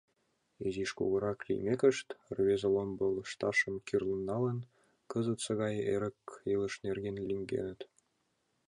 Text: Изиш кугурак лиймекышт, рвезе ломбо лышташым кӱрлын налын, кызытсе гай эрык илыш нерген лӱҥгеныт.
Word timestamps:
Изиш 0.67 0.91
кугурак 0.97 1.39
лиймекышт, 1.47 2.07
рвезе 2.35 2.69
ломбо 2.75 3.05
лышташым 3.15 3.75
кӱрлын 3.87 4.21
налын, 4.29 4.57
кызытсе 5.11 5.51
гай 5.61 5.75
эрык 5.93 6.19
илыш 6.53 6.73
нерген 6.85 7.15
лӱҥгеныт. 7.27 7.79